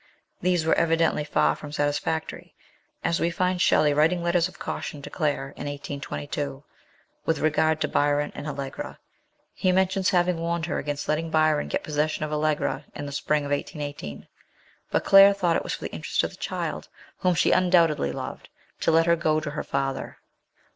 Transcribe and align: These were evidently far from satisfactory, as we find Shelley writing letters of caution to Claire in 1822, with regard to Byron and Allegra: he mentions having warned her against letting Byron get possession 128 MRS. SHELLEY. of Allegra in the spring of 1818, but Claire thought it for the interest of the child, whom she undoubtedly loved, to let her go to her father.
These 0.41 0.65
were 0.65 0.73
evidently 0.73 1.23
far 1.23 1.55
from 1.55 1.71
satisfactory, 1.71 2.55
as 3.03 3.19
we 3.19 3.29
find 3.29 3.61
Shelley 3.61 3.93
writing 3.93 4.23
letters 4.23 4.47
of 4.47 4.57
caution 4.57 4.99
to 5.03 5.11
Claire 5.11 5.49
in 5.49 5.67
1822, 5.67 6.63
with 7.27 7.37
regard 7.37 7.79
to 7.81 7.87
Byron 7.87 8.31
and 8.33 8.47
Allegra: 8.47 8.97
he 9.53 9.71
mentions 9.71 10.09
having 10.09 10.39
warned 10.39 10.65
her 10.65 10.79
against 10.79 11.07
letting 11.07 11.29
Byron 11.29 11.67
get 11.67 11.83
possession 11.83 12.23
128 12.27 12.29
MRS. 12.29 12.29
SHELLEY. 12.29 12.29
of 12.29 12.61
Allegra 12.81 12.91
in 12.99 13.05
the 13.05 13.11
spring 13.11 13.45
of 13.45 13.51
1818, 13.51 14.27
but 14.89 15.03
Claire 15.05 15.35
thought 15.35 15.57
it 15.63 15.71
for 15.71 15.81
the 15.85 15.93
interest 15.93 16.23
of 16.23 16.31
the 16.31 16.35
child, 16.37 16.89
whom 17.19 17.35
she 17.35 17.51
undoubtedly 17.51 18.11
loved, 18.11 18.49
to 18.79 18.89
let 18.89 19.05
her 19.05 19.15
go 19.15 19.39
to 19.39 19.51
her 19.51 19.63
father. 19.63 20.17